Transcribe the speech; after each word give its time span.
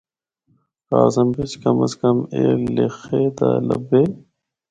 کاغذاں 0.89 1.27
بچ 1.33 1.51
کم 1.61 1.77
از 1.83 1.93
کم 2.01 2.17
ایہہ 2.35 2.67
لخے 2.75 3.23
دا 3.37 3.49
لبھے۔ 3.67 4.03